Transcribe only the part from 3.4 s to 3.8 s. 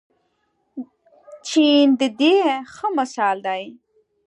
دی.